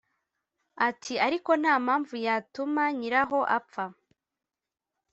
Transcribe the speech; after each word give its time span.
ati"ariko 0.87 1.51
ntampamvu 1.61 2.13
yatuma 2.25 2.83
nyiraho 2.97 3.39
apfa 3.57 3.85